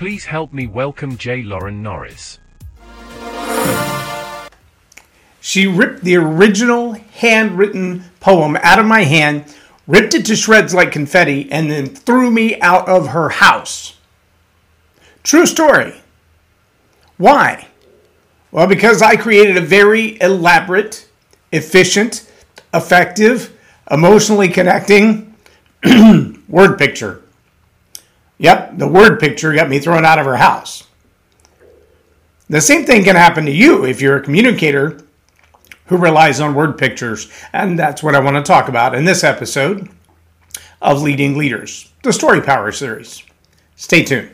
[0.00, 1.42] Please help me welcome J.
[1.42, 2.38] Loren Norris.
[5.42, 9.54] She ripped the original handwritten poem out of my hand,
[9.86, 13.98] ripped it to shreds like confetti, and then threw me out of her house.
[15.22, 16.00] True story.
[17.18, 17.68] Why?
[18.52, 21.10] Well, because I created a very elaborate,
[21.52, 22.26] efficient,
[22.72, 23.54] effective,
[23.90, 25.34] emotionally connecting
[26.48, 27.22] word picture.
[28.40, 30.84] Yep, the word picture got me thrown out of her house.
[32.48, 34.98] The same thing can happen to you if you're a communicator
[35.86, 37.30] who relies on word pictures.
[37.52, 39.90] And that's what I want to talk about in this episode
[40.80, 43.22] of Leading Leaders, the Story Power series.
[43.76, 44.30] Stay tuned.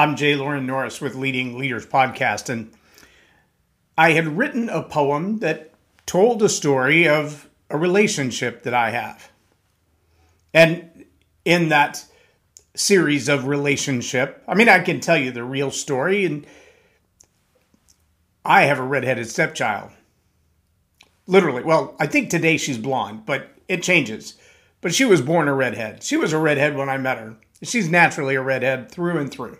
[0.00, 2.72] I'm Jay Loren Norris with Leading Leaders Podcast, and
[3.98, 5.74] I had written a poem that
[6.06, 9.30] told a story of a relationship that I have.
[10.54, 11.04] And
[11.44, 12.06] in that
[12.74, 16.46] series of relationship, I mean, I can tell you the real story, and
[18.42, 19.90] I have a redheaded stepchild.
[21.26, 24.38] Literally, well, I think today she's blonde, but it changes.
[24.80, 26.02] But she was born a redhead.
[26.02, 27.36] She was a redhead when I met her.
[27.62, 29.58] She's naturally a redhead through and through.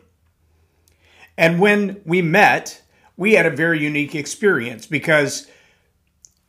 [1.37, 2.83] And when we met,
[3.17, 5.47] we had a very unique experience because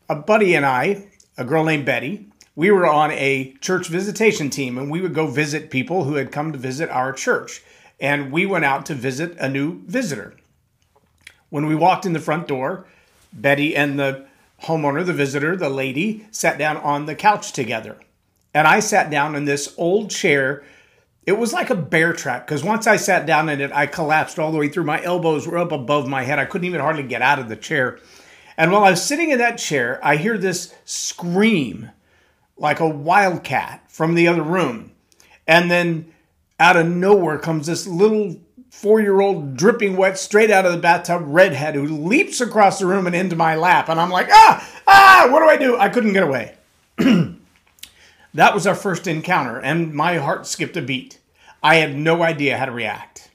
[0.10, 1.08] a buddy and I,
[1.38, 5.28] a girl named Betty, we were on a church visitation team and we would go
[5.28, 7.62] visit people who had come to visit our church.
[8.00, 10.36] And we went out to visit a new visitor.
[11.50, 12.86] When we walked in the front door,
[13.32, 14.26] Betty and the
[14.64, 17.98] homeowner, the visitor, the lady, sat down on the couch together.
[18.54, 20.64] And I sat down in this old chair
[21.26, 24.40] it was like a bear trap because once I sat down in it, I collapsed
[24.40, 24.86] all the way through.
[24.86, 26.40] My elbows were up above my head.
[26.40, 28.00] I couldn't even hardly get out of the chair.
[28.58, 31.92] And while I was sitting in that chair, I hear this scream
[32.58, 34.92] like a wildcat from the other room.
[35.48, 36.12] And then
[36.60, 38.40] out of nowhere comes this little
[38.72, 42.88] four year old dripping wet straight out of the bathtub redhead who leaps across the
[42.88, 43.90] room and into my lap.
[43.90, 45.78] And I'm like, ah, ah, what do I do?
[45.78, 46.56] I couldn't get away.
[48.34, 51.20] That was our first encounter, and my heart skipped a beat.
[51.64, 53.32] I had no idea how to react.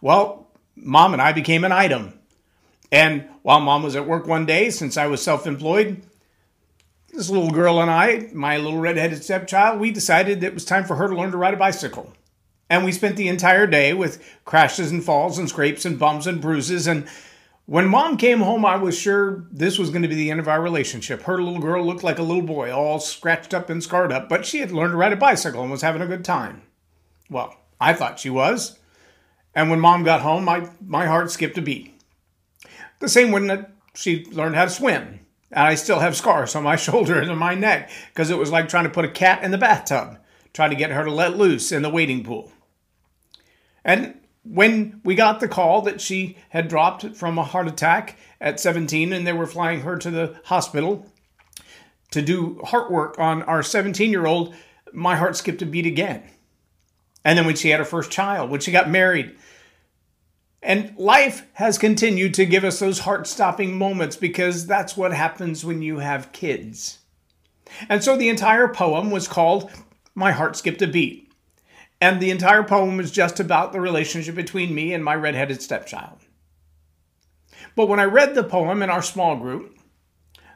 [0.00, 2.18] Well, mom and I became an item.
[2.92, 6.02] And while mom was at work one day, since I was self employed,
[7.12, 10.96] this little girl and I, my little redheaded stepchild, we decided it was time for
[10.96, 12.12] her to learn to ride a bicycle.
[12.68, 16.40] And we spent the entire day with crashes and falls and scrapes and bumps and
[16.40, 17.08] bruises and
[17.66, 20.46] when mom came home, I was sure this was going to be the end of
[20.46, 21.22] our relationship.
[21.22, 24.46] Her little girl looked like a little boy, all scratched up and scarred up, but
[24.46, 26.62] she had learned to ride a bicycle and was having a good time.
[27.30, 28.78] Well, I thought she was.
[29.54, 31.98] And when mom got home, my, my heart skipped a beat.
[33.00, 35.20] The same when she learned how to swim.
[35.50, 38.68] And I still have scars on my shoulder and my neck because it was like
[38.68, 40.18] trying to put a cat in the bathtub,
[40.52, 42.52] trying to get her to let loose in the wading pool.
[43.84, 48.60] And when we got the call that she had dropped from a heart attack at
[48.60, 51.06] 17 and they were flying her to the hospital
[52.10, 54.54] to do heart work on our 17 year old,
[54.92, 56.22] my heart skipped a beat again.
[57.26, 59.34] And then when she had her first child, when she got married,
[60.62, 65.64] and life has continued to give us those heart stopping moments because that's what happens
[65.64, 67.00] when you have kids.
[67.88, 69.72] And so the entire poem was called
[70.14, 71.32] My Heart Skipped a Beat.
[72.00, 76.20] And the entire poem was just about the relationship between me and my redheaded stepchild.
[77.74, 79.76] But when I read the poem in our small group,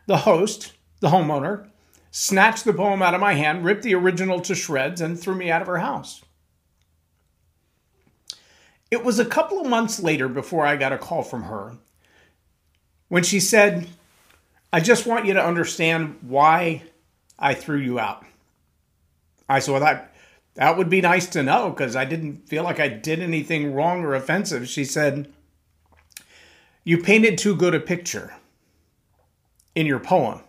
[0.06, 1.69] the host, the homeowner,
[2.12, 5.50] snatched the poem out of my hand, ripped the original to shreds, and threw me
[5.50, 6.22] out of her house.
[8.91, 11.77] It was a couple of months later before I got a call from her
[13.09, 13.87] when she said,
[14.73, 16.83] I just want you to understand why
[17.39, 18.25] I threw you out.
[19.49, 20.15] I said, Well, that,
[20.55, 24.04] that would be nice to know because I didn't feel like I did anything wrong
[24.04, 24.69] or offensive.
[24.69, 25.33] She said,
[26.84, 28.34] You painted too good a picture
[29.75, 30.41] in your poem.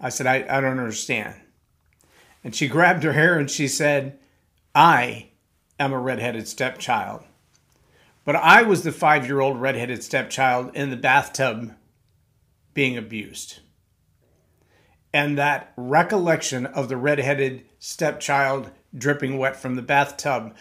[0.00, 1.34] I said, I, I don't understand.
[2.42, 4.18] And she grabbed her hair and she said,
[4.74, 5.29] I
[5.80, 7.24] am a redheaded stepchild.
[8.24, 11.74] But I was the five year old redheaded stepchild in the bathtub
[12.74, 13.58] being abused
[15.12, 20.54] and that recollection of the redheaded stepchild dripping wet from the bathtub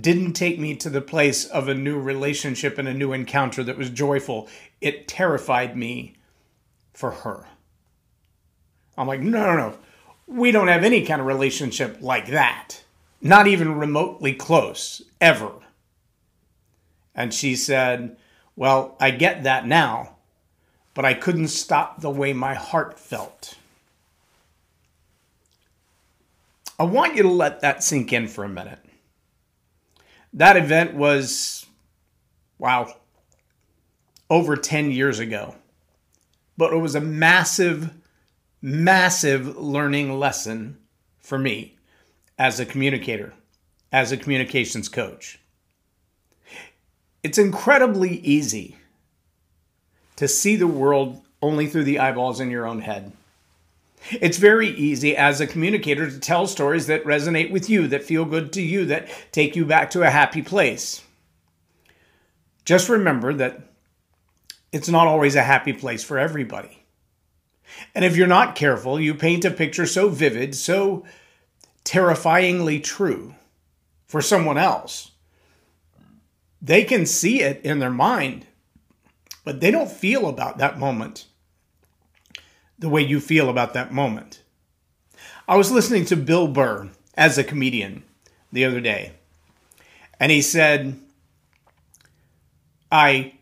[0.00, 3.76] didn't take me to the place of a new relationship and a new encounter that
[3.76, 4.48] was joyful.
[4.80, 6.16] It terrified me
[6.94, 7.46] for her.
[8.96, 9.78] I'm like, no, no, no.
[10.26, 12.82] We don't have any kind of relationship like that.
[13.22, 15.52] Not even remotely close, ever.
[17.14, 18.16] And she said,
[18.56, 20.16] Well, I get that now,
[20.92, 23.56] but I couldn't stop the way my heart felt.
[26.78, 28.80] I want you to let that sink in for a minute.
[30.32, 31.66] That event was,
[32.58, 32.92] wow,
[34.28, 35.54] over 10 years ago.
[36.56, 37.90] But it was a massive,
[38.60, 40.78] massive learning lesson
[41.20, 41.76] for me
[42.38, 43.32] as a communicator,
[43.90, 45.38] as a communications coach.
[47.22, 48.76] It's incredibly easy
[50.16, 53.12] to see the world only through the eyeballs in your own head.
[54.10, 58.24] It's very easy as a communicator to tell stories that resonate with you, that feel
[58.24, 61.02] good to you, that take you back to a happy place.
[62.64, 63.60] Just remember that
[64.72, 66.82] it's not always a happy place for everybody.
[67.94, 71.04] And if you're not careful, you paint a picture so vivid, so
[71.84, 73.34] terrifyingly true
[74.06, 75.12] for someone else.
[76.60, 78.46] They can see it in their mind,
[79.44, 81.26] but they don't feel about that moment
[82.78, 84.42] the way you feel about that moment.
[85.48, 88.04] I was listening to Bill Burr as a comedian
[88.52, 89.12] the other day,
[90.20, 90.98] and he said,
[92.90, 93.34] I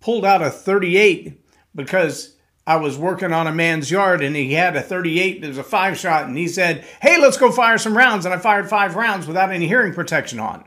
[0.00, 1.40] pulled out a 38
[1.74, 2.36] because
[2.66, 5.42] I was working on a man's yard and he had a 38.
[5.42, 8.24] It was a five shot, and he said, Hey, let's go fire some rounds.
[8.24, 10.64] And I fired five rounds without any hearing protection on.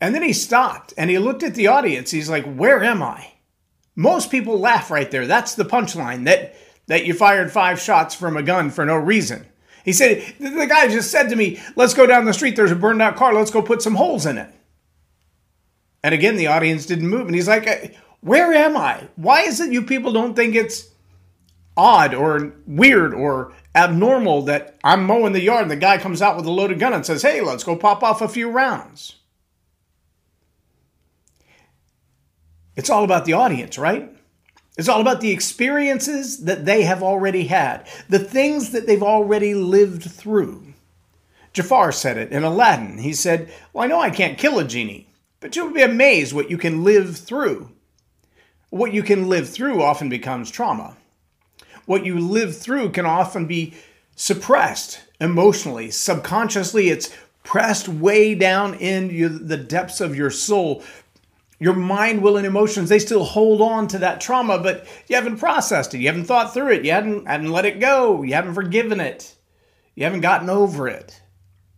[0.00, 2.10] And then he stopped and he looked at the audience.
[2.10, 3.32] He's like, Where am I?
[3.96, 5.26] Most people laugh right there.
[5.26, 6.54] That's the punchline that,
[6.86, 9.46] that you fired five shots from a gun for no reason.
[9.84, 12.54] He said, The guy just said to me, Let's go down the street.
[12.54, 13.34] There's a burned out car.
[13.34, 14.54] Let's go put some holes in it.
[16.04, 17.26] And again, the audience didn't move.
[17.26, 19.08] And he's like, Where am I?
[19.16, 20.90] Why is it you people don't think it's
[21.76, 26.36] odd or weird or abnormal that I'm mowing the yard and the guy comes out
[26.36, 29.14] with a loaded gun and says, Hey, let's go pop off a few rounds?
[32.74, 34.12] It's all about the audience, right?
[34.76, 39.52] It's all about the experiences that they have already had, the things that they've already
[39.54, 40.74] lived through.
[41.52, 42.98] Jafar said it in Aladdin.
[42.98, 45.08] He said, Well, I know I can't kill a genie,
[45.40, 47.72] but you'll be amazed what you can live through.
[48.70, 50.96] What you can live through often becomes trauma.
[51.86, 53.74] What you live through can often be
[54.14, 56.90] suppressed emotionally, subconsciously.
[56.90, 57.10] It's
[57.44, 60.82] pressed way down in the depths of your soul,
[61.58, 65.38] your mind, will, and emotions, they still hold on to that trauma, but you haven't
[65.38, 65.98] processed it.
[65.98, 66.84] You haven't thought through it.
[66.84, 68.22] You haven't, haven't let it go.
[68.22, 69.34] You haven't forgiven it.
[69.96, 71.20] You haven't gotten over it.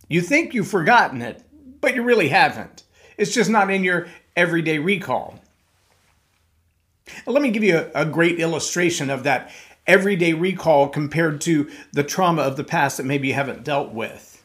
[0.07, 1.41] You think you've forgotten it,
[1.79, 2.83] but you really haven't.
[3.17, 5.39] It's just not in your everyday recall.
[7.25, 9.51] Let me give you a, a great illustration of that
[9.87, 14.43] everyday recall compared to the trauma of the past that maybe you haven't dealt with.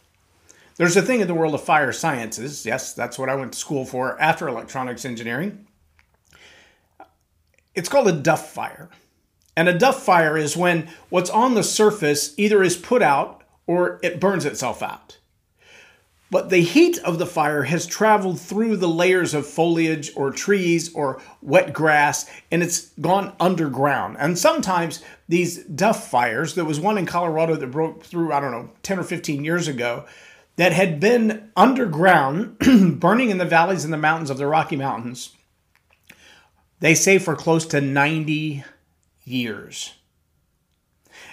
[0.76, 2.66] There's a thing in the world of fire sciences.
[2.66, 5.66] Yes, that's what I went to school for after electronics engineering.
[7.74, 8.90] It's called a Duff fire.
[9.56, 13.98] And a Duff fire is when what's on the surface either is put out or
[14.02, 15.18] it burns itself out.
[16.30, 20.92] But the heat of the fire has traveled through the layers of foliage or trees
[20.92, 24.16] or wet grass and it's gone underground.
[24.18, 28.50] And sometimes these Duff fires, there was one in Colorado that broke through, I don't
[28.50, 30.04] know, 10 or 15 years ago,
[30.56, 32.58] that had been underground,
[32.98, 35.30] burning in the valleys and the mountains of the Rocky Mountains,
[36.80, 38.64] they say for close to 90
[39.24, 39.94] years.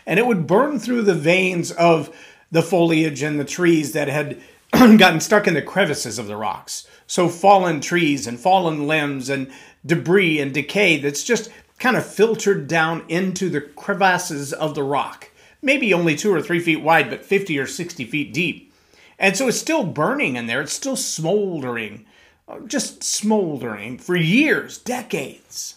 [0.06, 2.16] And it would burn through the veins of
[2.52, 4.42] the foliage and the trees that had
[4.98, 6.88] gotten stuck in the crevices of the rocks.
[7.06, 9.52] So, fallen trees and fallen limbs and
[9.86, 15.30] debris and decay that's just kind of filtered down into the crevasses of the rock.
[15.62, 18.74] Maybe only two or three feet wide, but 50 or 60 feet deep.
[19.20, 22.06] And so it's still burning in there, it's still smoldering,
[22.48, 25.76] uh, just smoldering for years, decades.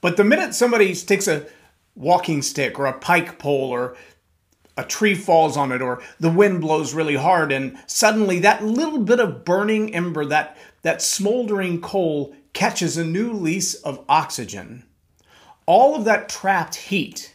[0.00, 1.46] But the minute somebody takes a
[1.94, 3.96] walking stick or a pike pole or
[4.76, 8.98] a tree falls on it or the wind blows really hard and suddenly that little
[8.98, 14.84] bit of burning ember that that smoldering coal catches a new lease of oxygen
[15.66, 17.34] all of that trapped heat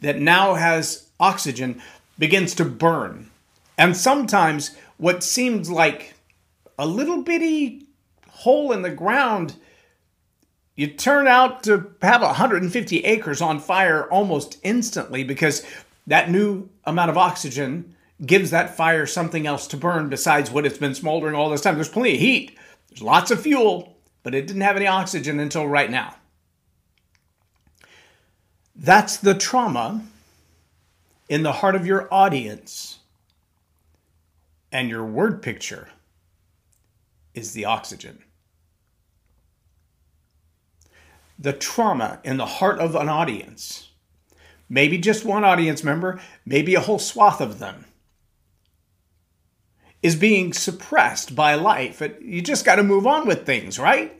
[0.00, 1.80] that now has oxygen
[2.18, 3.30] begins to burn.
[3.78, 6.14] And sometimes what seems like
[6.78, 7.86] a little bitty
[8.28, 9.54] hole in the ground,
[10.76, 15.64] you turn out to have 150 acres on fire almost instantly because
[16.06, 17.94] that new amount of oxygen
[18.24, 21.74] gives that fire something else to burn besides what it's been smoldering all this time.
[21.74, 25.66] There's plenty of heat, there's lots of fuel, but it didn't have any oxygen until
[25.66, 26.16] right now.
[28.74, 30.02] That's the trauma
[31.28, 32.98] in the heart of your audience.
[34.70, 35.88] And your word picture
[37.34, 38.22] is the oxygen.
[41.38, 43.90] The trauma in the heart of an audience,
[44.72, 47.84] maybe just one audience member, maybe a whole swath of them,
[50.02, 52.02] is being suppressed by life.
[52.22, 54.18] You just got to move on with things, right?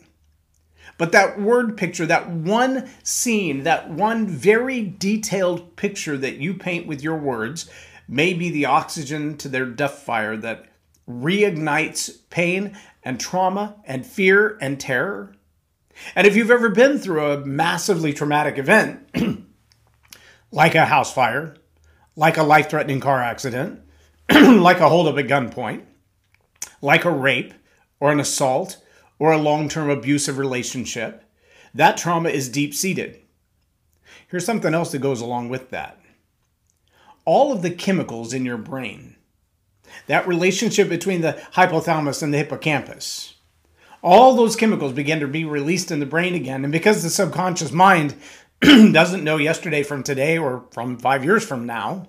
[0.99, 6.87] But that word picture, that one scene, that one very detailed picture that you paint
[6.87, 7.71] with your words,
[8.07, 10.67] may be the oxygen to their duff fire that
[11.09, 15.35] reignites pain and trauma and fear and terror.
[16.15, 19.09] And if you've ever been through a massively traumatic event,
[20.53, 21.57] like a house fire,
[22.15, 23.81] like a life threatening car accident,
[24.33, 25.83] like a holdup at gunpoint,
[26.81, 27.55] like a rape
[27.99, 28.77] or an assault
[29.19, 31.25] or a long term abusive relationship,
[31.75, 33.19] that trauma is deep seated.
[34.29, 35.99] Here's something else that goes along with that
[37.25, 39.17] all of the chemicals in your brain,
[40.09, 43.35] that relationship between the hypothalamus and the hippocampus,
[44.03, 46.65] all those chemicals begin to be released in the brain again.
[46.65, 48.17] And because the subconscious mind
[48.93, 52.07] doesn't know yesterday from today or from five years from now,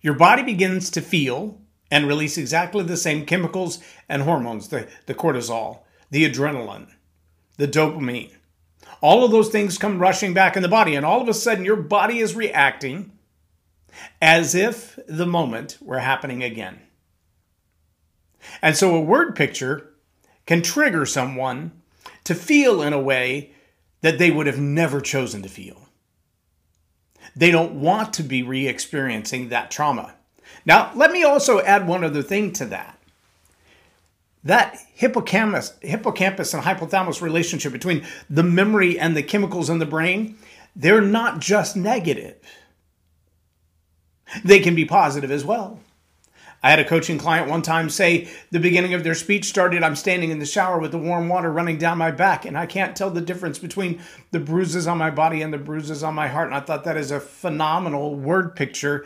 [0.00, 1.60] your body begins to feel
[1.90, 6.86] and release exactly the same chemicals and hormones the, the cortisol, the adrenaline,
[7.56, 8.30] the dopamine.
[9.00, 11.64] All of those things come rushing back in the body, and all of a sudden,
[11.64, 13.10] your body is reacting
[14.22, 16.80] as if the moment were happening again.
[18.62, 19.90] And so, a word picture
[20.46, 21.72] can trigger someone
[22.24, 23.53] to feel in a way
[24.04, 25.88] that they would have never chosen to feel.
[27.34, 30.12] They don't want to be re experiencing that trauma.
[30.66, 32.98] Now, let me also add one other thing to that.
[34.44, 40.36] That hippocampus, hippocampus and hypothalamus relationship between the memory and the chemicals in the brain,
[40.76, 42.36] they're not just negative.
[44.44, 45.80] They can be positive as well.
[46.64, 49.94] I had a coaching client one time say the beginning of their speech started I'm
[49.94, 52.96] standing in the shower with the warm water running down my back, and I can't
[52.96, 54.00] tell the difference between
[54.32, 56.46] the bruises on my body and the bruises on my heart.
[56.46, 59.04] And I thought that is a phenomenal word picture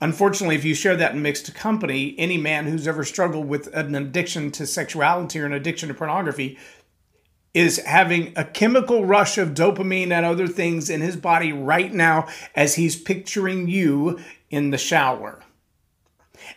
[0.00, 3.94] Unfortunately, if you share that in mixed company, any man who's ever struggled with an
[3.94, 6.58] addiction to sexuality or an addiction to pornography
[7.52, 12.26] is having a chemical rush of dopamine and other things in his body right now
[12.54, 15.42] as he's picturing you in the shower.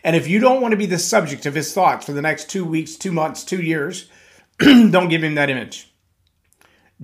[0.02, 2.50] And if you don't want to be the subject of his thoughts for the next
[2.50, 4.08] two weeks, two months, two years,
[4.58, 5.92] don't give him that image.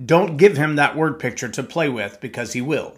[0.03, 2.95] Don't give him that word picture to play with because he will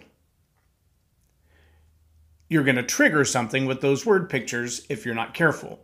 [2.48, 5.80] you're going to trigger something with those word pictures if you're not careful.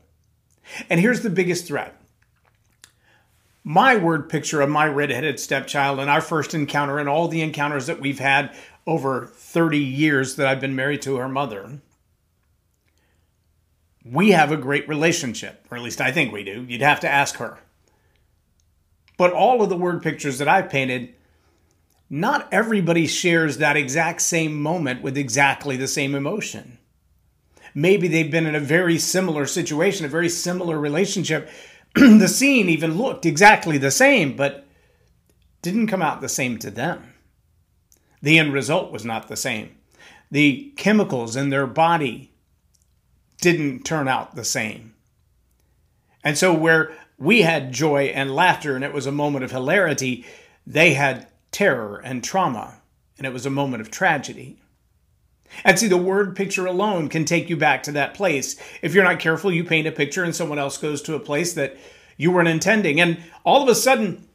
[0.88, 1.96] And here's the biggest threat
[3.62, 7.86] my word picture of my redheaded stepchild and our first encounter and all the encounters
[7.86, 8.54] that we've had
[8.86, 11.80] over 30 years that I've been married to her mother.
[14.10, 16.64] We have a great relationship, or at least I think we do.
[16.68, 17.58] You'd have to ask her.
[19.16, 21.14] But all of the word pictures that I've painted
[22.12, 26.78] not everybody shares that exact same moment with exactly the same emotion.
[27.72, 31.48] Maybe they've been in a very similar situation, a very similar relationship.
[31.94, 34.66] the scene even looked exactly the same, but
[35.62, 37.14] didn't come out the same to them.
[38.22, 39.76] The end result was not the same.
[40.32, 42.29] The chemicals in their body
[43.40, 44.94] didn't turn out the same.
[46.22, 50.24] And so, where we had joy and laughter and it was a moment of hilarity,
[50.66, 52.80] they had terror and trauma,
[53.18, 54.58] and it was a moment of tragedy.
[55.64, 58.56] And see, the word picture alone can take you back to that place.
[58.82, 61.54] If you're not careful, you paint a picture and someone else goes to a place
[61.54, 61.76] that
[62.16, 63.00] you weren't intending.
[63.00, 64.28] And all of a sudden,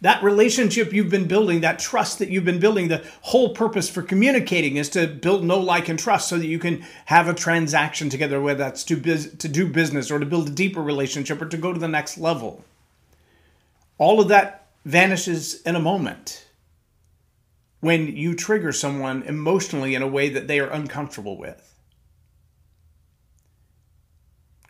[0.00, 4.02] that relationship you've been building, that trust that you've been building, the whole purpose for
[4.02, 8.08] communicating is to build know, like, and trust so that you can have a transaction
[8.08, 11.46] together, whether that's to, biz- to do business or to build a deeper relationship or
[11.46, 12.64] to go to the next level.
[13.98, 16.46] All of that vanishes in a moment
[17.80, 21.77] when you trigger someone emotionally in a way that they are uncomfortable with.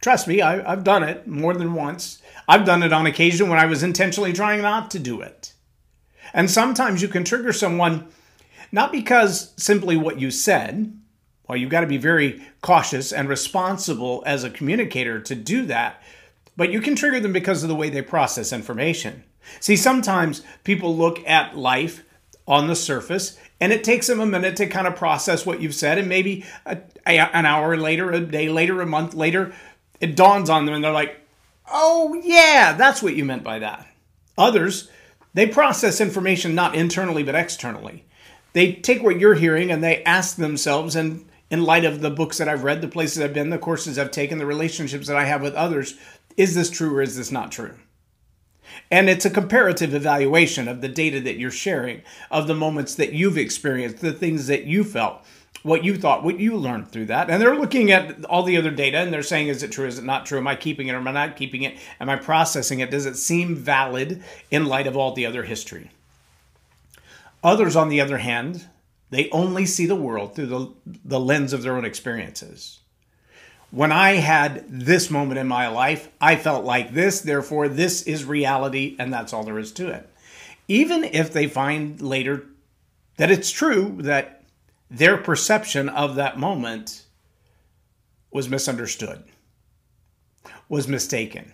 [0.00, 2.23] Trust me, I, have done it more than once.
[2.47, 5.52] I've done it on occasion when I was intentionally trying not to do it.
[6.33, 8.09] And sometimes you can trigger someone
[8.71, 10.97] not because simply what you said,
[11.49, 16.02] well, you've got to be very cautious and responsible as a communicator to do that,
[16.57, 19.25] but you can trigger them because of the way they process information.
[19.61, 22.05] See, sometimes people look at life
[22.47, 25.75] on the surface and it takes them a minute to kind of process what you've
[25.75, 25.99] said.
[25.99, 29.52] And maybe a, a, an hour later, a day later, a month later,
[30.00, 31.21] it dawns on them and they're like,
[31.71, 33.87] oh, yeah, that's what you meant by that.
[34.37, 34.90] Others,
[35.35, 38.05] they process information not internally but externally.
[38.52, 42.38] They take what you're hearing and they ask themselves, and in light of the books
[42.38, 45.25] that I've read, the places I've been, the courses I've taken, the relationships that I
[45.25, 45.95] have with others.
[46.37, 47.75] Is this true or is this not true?
[48.90, 53.12] And it's a comparative evaluation of the data that you're sharing, of the moments that
[53.12, 55.25] you've experienced, the things that you felt,
[55.62, 57.30] what you thought, what you learned through that.
[57.30, 59.86] And they're looking at all the other data and they're saying, is it true?
[59.86, 60.38] Is it not true?
[60.38, 61.76] Am I keeping it or am I not keeping it?
[62.00, 62.90] Am I processing it?
[62.90, 65.90] Does it seem valid in light of all the other history?
[67.42, 68.66] Others, on the other hand,
[69.10, 70.72] they only see the world through the,
[71.04, 72.80] the lens of their own experiences.
[73.70, 78.24] When I had this moment in my life, I felt like this, therefore, this is
[78.24, 80.08] reality, and that's all there is to it.
[80.68, 82.46] Even if they find later
[83.18, 84.38] that it's true that
[84.90, 87.04] their perception of that moment
[88.30, 89.25] was misunderstood,
[90.68, 91.52] was mistaken,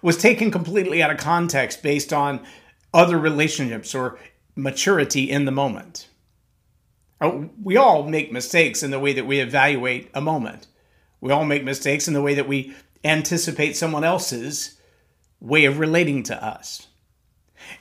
[0.00, 2.44] was taken completely out of context based on
[2.92, 4.18] other relationships or
[4.54, 6.08] maturity in the moment.
[7.20, 10.66] Oh, we all make mistakes in the way that we evaluate a moment.
[11.20, 12.74] We all make mistakes in the way that we
[13.04, 14.78] anticipate someone else's
[15.40, 16.88] way of relating to us.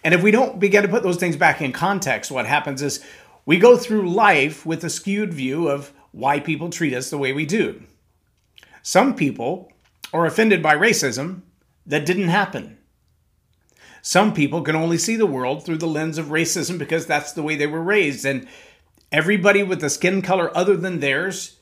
[0.04, 3.04] And if we don't begin to put those things back in context, what happens is
[3.46, 7.34] we go through life with a skewed view of why people treat us the way
[7.34, 7.84] we do.
[8.84, 9.72] Some people
[10.14, 11.42] are offended by racism
[11.86, 12.78] that didn't happen.
[14.02, 17.44] Some people can only see the world through the lens of racism because that's the
[17.44, 18.26] way they were raised.
[18.26, 18.48] And
[19.12, 21.60] everybody with a skin color other than theirs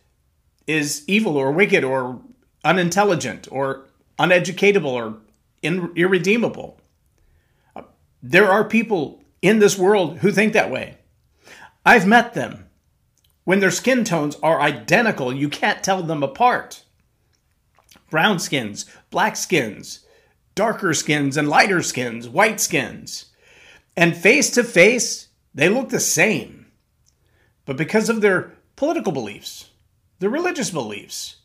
[0.65, 2.21] is evil or wicked or
[2.63, 5.17] unintelligent or uneducatable or
[5.61, 6.79] irredeemable.
[8.21, 10.98] There are people in this world who think that way.
[11.85, 12.65] I've met them.
[13.43, 16.83] When their skin tones are identical, you can't tell them apart.
[18.09, 20.05] Brown skins, black skins,
[20.55, 23.25] darker skins and lighter skins, white skins.
[23.95, 26.67] And face to face, they look the same.
[27.65, 29.69] But because of their political beliefs,
[30.19, 31.37] their religious beliefs,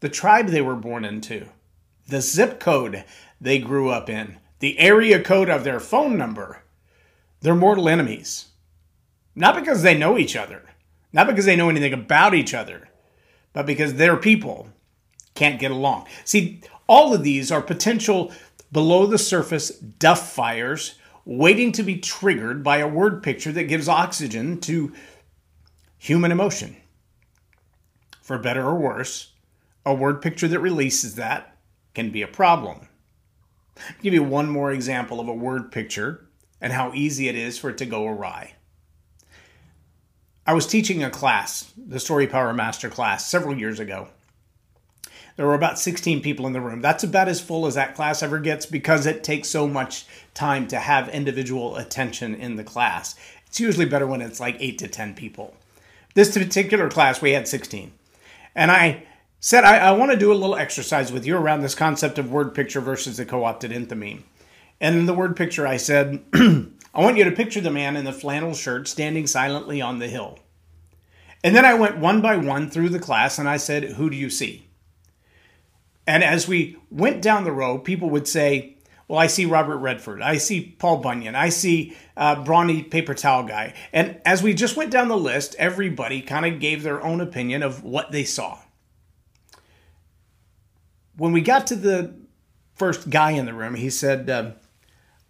[0.00, 1.46] the tribe they were born into,
[2.08, 3.04] the zip code
[3.40, 6.62] they grew up in, the area code of their phone number,
[7.40, 8.49] they're mortal enemies.
[9.40, 10.64] Not because they know each other,
[11.14, 12.90] not because they know anything about each other,
[13.54, 14.68] but because their people
[15.34, 16.06] can't get along.
[16.26, 18.34] See, all of these are potential
[18.70, 23.88] below the surface duff fires waiting to be triggered by a word picture that gives
[23.88, 24.92] oxygen to
[25.96, 26.76] human emotion.
[28.20, 29.32] For better or worse,
[29.86, 31.56] a word picture that releases that
[31.94, 32.88] can be a problem.
[33.78, 36.28] I'll give you one more example of a word picture
[36.60, 38.56] and how easy it is for it to go awry.
[40.50, 44.08] I was teaching a class, the Story Power Master class, several years ago.
[45.36, 46.80] There were about 16 people in the room.
[46.80, 50.66] That's about as full as that class ever gets because it takes so much time
[50.66, 53.14] to have individual attention in the class.
[53.46, 55.54] It's usually better when it's like 8 to 10 people.
[56.14, 57.92] This particular class, we had 16.
[58.56, 59.04] And I
[59.38, 62.32] said, I, I want to do a little exercise with you around this concept of
[62.32, 64.22] word picture versus the co opted enthymeme.
[64.80, 66.24] And in the word picture, I said,
[66.94, 70.08] I want you to picture the man in the flannel shirt standing silently on the
[70.08, 70.38] hill.
[71.42, 74.16] And then I went one by one through the class and I said, Who do
[74.16, 74.68] you see?
[76.06, 78.76] And as we went down the row, people would say,
[79.10, 80.22] well, I see Robert Redford.
[80.22, 81.34] I see Paul Bunyan.
[81.34, 83.74] I see uh, Brawny Paper Towel Guy.
[83.92, 87.64] And as we just went down the list, everybody kind of gave their own opinion
[87.64, 88.58] of what they saw.
[91.16, 92.14] When we got to the
[92.76, 94.52] first guy in the room, he said, uh,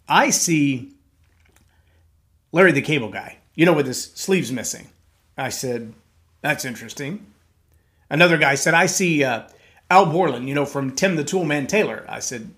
[0.07, 0.93] I see
[2.51, 4.89] Larry the Cable Guy, you know, with his sleeves missing.
[5.37, 5.93] I said,
[6.41, 7.27] That's interesting.
[8.09, 9.43] Another guy said, I see uh,
[9.89, 12.05] Al Borland, you know, from Tim the Toolman Taylor.
[12.09, 12.51] I said,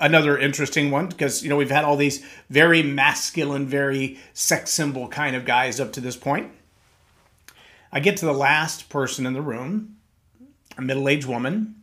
[0.00, 5.08] another interesting one because, you know, we've had all these very masculine, very sex symbol
[5.08, 6.50] kind of guys up to this point.
[7.92, 9.96] I get to the last person in the room,
[10.76, 11.76] a middle aged woman,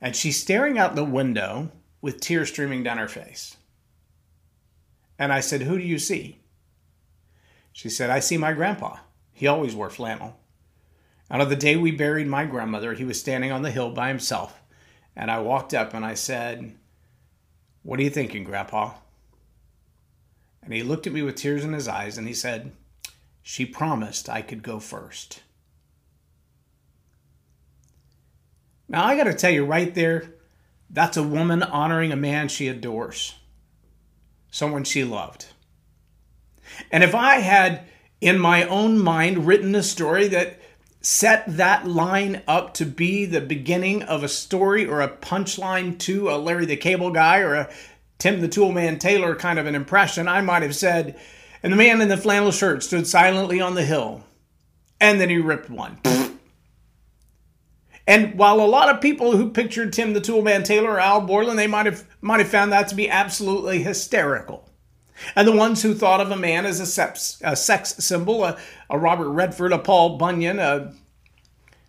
[0.00, 3.56] and she's staring out the window with tears streaming down her face.
[5.18, 6.38] And I said, Who do you see?
[7.76, 8.96] She said, I see my grandpa.
[9.34, 10.40] He always wore flannel.
[11.30, 14.08] Out of the day we buried my grandmother, he was standing on the hill by
[14.08, 14.62] himself.
[15.14, 16.74] And I walked up and I said,
[17.82, 18.94] What are you thinking, Grandpa?
[20.62, 22.72] And he looked at me with tears in his eyes and he said,
[23.42, 25.42] She promised I could go first.
[28.88, 30.32] Now, I got to tell you right there,
[30.88, 33.34] that's a woman honoring a man she adores,
[34.50, 35.48] someone she loved.
[36.90, 37.82] And if I had
[38.20, 40.60] in my own mind written a story that
[41.00, 46.28] set that line up to be the beginning of a story or a punchline to
[46.28, 47.70] a Larry the Cable Guy or a
[48.18, 51.18] Tim the Toolman Taylor kind of an impression, I might have said,
[51.62, 54.24] and the man in the flannel shirt stood silently on the hill,
[55.00, 55.98] And then he ripped one.
[58.06, 61.58] And while a lot of people who pictured Tim the Toolman Taylor or Al Borland,
[61.58, 64.68] they might have might have found that to be absolutely hysterical.
[65.34, 68.58] And the ones who thought of a man as a sex, a sex symbol, a,
[68.90, 70.92] a Robert Redford, a Paul Bunyan, a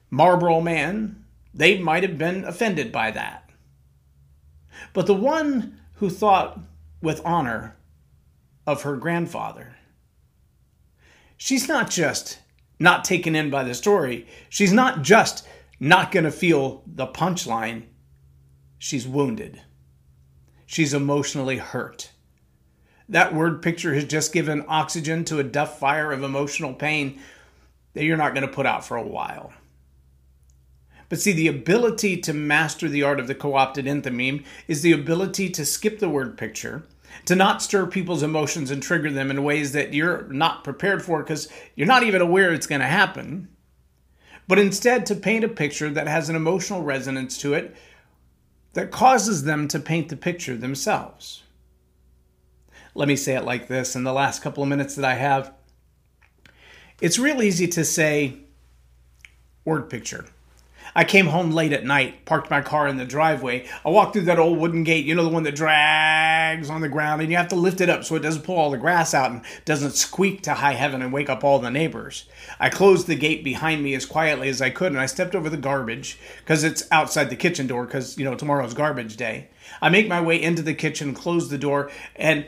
[0.10, 3.50] Marlboro man, they might have been offended by that.
[4.94, 6.60] But the one who thought
[7.02, 7.76] with honor
[8.66, 9.76] of her grandfather,
[11.36, 12.40] she's not just
[12.80, 15.48] not taken in by the story, she's not just
[15.80, 17.84] not going to feel the punchline.
[18.80, 19.62] She's wounded.
[20.66, 22.12] She's emotionally hurt.
[23.10, 27.20] That word picture has just given oxygen to a duff fire of emotional pain
[27.94, 29.54] that you're not going to put out for a while.
[31.10, 34.92] But see, the ability to master the art of the co opted enthymeme is the
[34.92, 36.84] ability to skip the word picture,
[37.26, 41.24] to not stir people's emotions and trigger them in ways that you're not prepared for
[41.24, 43.48] because you're not even aware it's going to happen
[44.48, 47.76] but instead to paint a picture that has an emotional resonance to it
[48.74, 51.44] that causes them to paint the picture themselves.
[52.98, 55.54] Let me say it like this in the last couple of minutes that I have.
[57.00, 58.38] It's real easy to say
[59.64, 60.26] word picture.
[60.96, 63.68] I came home late at night, parked my car in the driveway.
[63.86, 66.90] I walked through that old wooden gate, you know, the one that drags on the
[66.90, 69.14] ground, and you have to lift it up so it doesn't pull all the grass
[69.14, 72.26] out and doesn't squeak to high heaven and wake up all the neighbors.
[72.60, 75.52] I closed the gate behind me as quietly as I could, and I stepped over
[75.52, 79.50] the garbage because it's outside the kitchen door because, you know, tomorrow's garbage day.
[79.84, 82.48] I make my way into the kitchen, close the door, and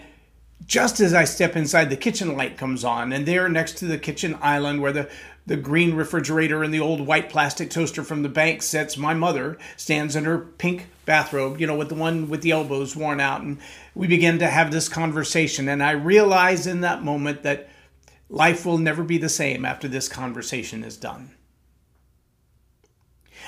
[0.66, 3.98] just as I step inside, the kitchen light comes on, and there next to the
[3.98, 5.10] kitchen island where the,
[5.46, 9.58] the green refrigerator and the old white plastic toaster from the bank sits, my mother
[9.78, 13.42] stands in her pink bathrobe, you know, with the one with the elbows worn out.
[13.42, 13.58] And
[13.96, 15.68] we begin to have this conversation.
[15.68, 17.68] And I realize in that moment that
[18.30, 21.32] life will never be the same after this conversation is done.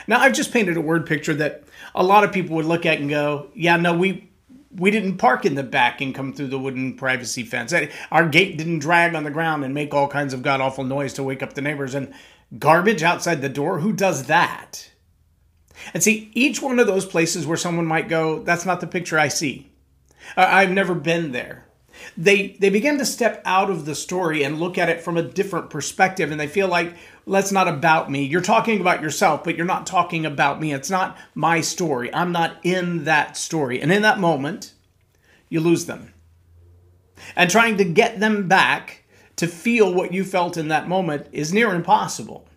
[0.08, 3.00] Now, I've just painted a word picture that a lot of people would look at
[3.00, 4.30] and go, yeah, no, we
[4.75, 7.73] we didn't park in the back and come through the wooden privacy fence.
[8.12, 11.13] Our gate didn't drag on the ground and make all kinds of god awful noise
[11.13, 11.93] to wake up the neighbors.
[11.93, 12.13] And
[12.57, 14.89] garbage outside the door, who does that?
[15.93, 19.17] And see, each one of those places where someone might go, that's not the picture
[19.17, 19.71] I see.
[20.38, 21.65] I've never been there.
[22.17, 25.21] They they begin to step out of the story and look at it from a
[25.21, 26.95] different perspective, and they feel like
[27.27, 28.23] that's not about me.
[28.23, 30.73] You're talking about yourself, but you're not talking about me.
[30.73, 32.13] It's not my story.
[32.13, 33.81] I'm not in that story.
[33.81, 34.73] And in that moment,
[35.49, 36.13] you lose them.
[37.36, 39.03] And trying to get them back
[39.36, 42.47] to feel what you felt in that moment is near impossible.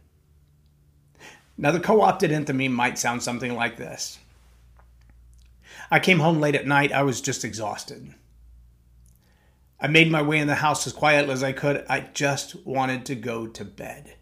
[1.56, 4.18] Now, the co opted enthymeme might sound something like this
[5.90, 6.92] I came home late at night.
[6.92, 8.14] I was just exhausted.
[9.80, 11.84] I made my way in the house as quietly as I could.
[11.88, 14.14] I just wanted to go to bed.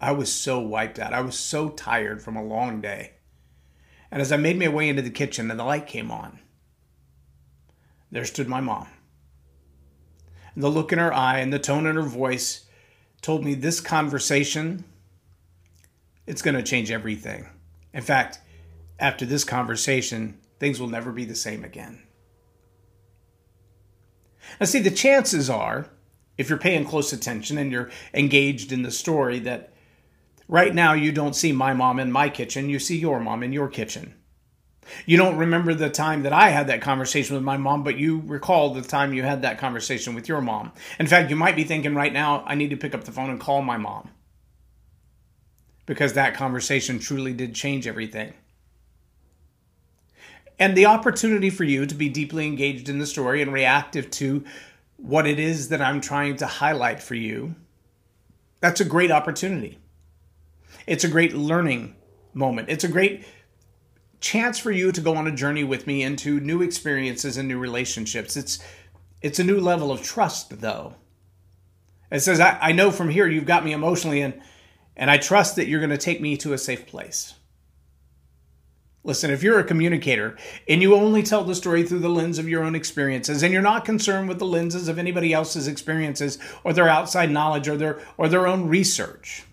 [0.00, 1.12] I was so wiped out.
[1.12, 3.14] I was so tired from a long day.
[4.10, 6.38] And as I made my way into the kitchen and the light came on,
[8.10, 8.88] there stood my mom.
[10.54, 12.66] And the look in her eye and the tone in her voice
[13.20, 14.84] told me this conversation
[16.26, 17.48] it's going to change everything.
[17.94, 18.38] In fact,
[18.98, 22.02] after this conversation, things will never be the same again.
[24.60, 25.88] Now, see, the chances are,
[26.36, 29.72] if you're paying close attention and you're engaged in the story, that
[30.48, 33.52] Right now, you don't see my mom in my kitchen, you see your mom in
[33.52, 34.14] your kitchen.
[35.04, 38.22] You don't remember the time that I had that conversation with my mom, but you
[38.24, 40.72] recall the time you had that conversation with your mom.
[40.98, 43.28] In fact, you might be thinking right now, I need to pick up the phone
[43.28, 44.10] and call my mom.
[45.84, 48.32] Because that conversation truly did change everything.
[50.58, 54.44] And the opportunity for you to be deeply engaged in the story and reactive to
[54.96, 57.54] what it is that I'm trying to highlight for you,
[58.60, 59.78] that's a great opportunity.
[60.86, 61.96] It's a great learning
[62.34, 62.68] moment.
[62.68, 63.24] It's a great
[64.20, 67.58] chance for you to go on a journey with me into new experiences and new
[67.58, 68.36] relationships.
[68.36, 68.58] It's
[69.20, 70.94] it's a new level of trust though.
[72.10, 74.40] It says, I, I know from here you've got me emotionally and
[74.96, 77.34] and I trust that you're going to take me to a safe place.
[79.04, 80.36] Listen, if you're a communicator
[80.68, 83.62] and you only tell the story through the lens of your own experiences and you're
[83.62, 88.00] not concerned with the lenses of anybody else's experiences or their outside knowledge or their
[88.18, 89.44] or their own research,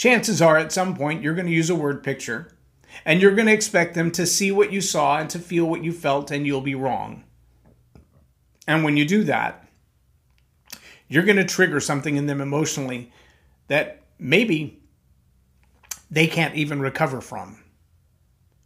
[0.00, 2.56] chances are at some point you're going to use a word picture
[3.04, 5.84] and you're going to expect them to see what you saw and to feel what
[5.84, 7.22] you felt, and you'll be wrong.
[8.66, 9.68] And when you do that,
[11.06, 13.12] you're going to trigger something in them emotionally
[13.68, 14.82] that maybe
[16.10, 17.62] they can't even recover from,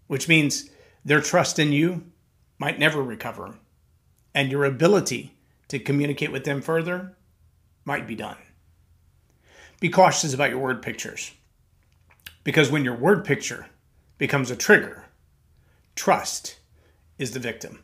[0.07, 0.71] which means
[1.05, 2.05] their trust in you
[2.59, 3.59] might never recover,
[4.35, 7.17] and your ability to communicate with them further
[7.85, 8.39] might be done.
[9.81, 11.33] Be cautious about your word pictures.
[12.43, 13.67] Because when your word picture
[14.19, 15.05] becomes a trigger,
[15.97, 16.59] trust
[17.19, 17.83] is the victim.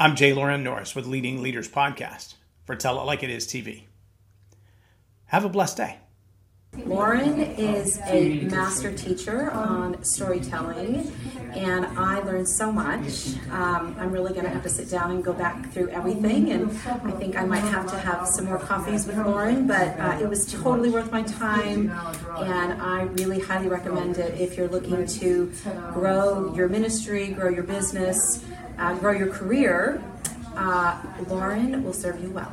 [0.00, 3.84] I'm Jay Loren Norris with Leading Leaders Podcast for Tell It Like It Is TV.
[5.26, 5.98] Have a blessed day.
[6.78, 11.12] Loren is a master teacher on storytelling,
[11.54, 13.36] and I learned so much.
[13.50, 16.70] Um, I'm really going to have to sit down and go back through everything, and
[16.86, 20.28] I think I might have to have some more coffees with Loren, but uh, it
[20.28, 21.90] was totally worth my time,
[22.38, 25.52] and I really highly recommend it if you're looking to
[25.92, 28.44] grow your ministry, grow your business,
[28.78, 30.02] uh, grow your career.
[30.56, 32.52] Uh, Loren will serve you well.